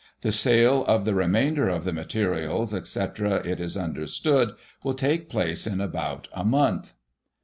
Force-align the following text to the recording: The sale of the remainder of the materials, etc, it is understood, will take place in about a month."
The 0.21 0.31
sale 0.31 0.83
of 0.85 1.05
the 1.05 1.13
remainder 1.13 1.69
of 1.69 1.83
the 1.83 1.93
materials, 1.93 2.73
etc, 2.73 3.35
it 3.45 3.59
is 3.59 3.77
understood, 3.77 4.53
will 4.83 4.95
take 4.95 5.29
place 5.29 5.67
in 5.67 5.79
about 5.79 6.27
a 6.33 6.43
month." 6.43 6.95